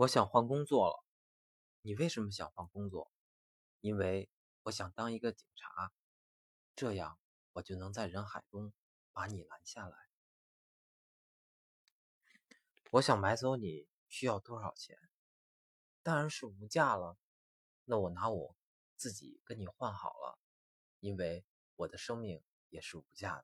[0.00, 1.04] 我想换工作了。
[1.82, 3.12] 你为什么想换工作？
[3.80, 4.30] 因为
[4.62, 5.92] 我想当一个警察
[6.74, 7.18] 这样
[7.52, 8.72] 我就能在人海中
[9.12, 9.98] 把你拦下来。
[12.92, 14.98] 我想买走你需要多少钱？
[16.02, 17.18] 当然是无价了
[17.84, 18.56] 那我拿我
[18.96, 20.38] 自己跟你换好了
[21.00, 21.44] 因为
[21.76, 23.38] 我的生命也是无价的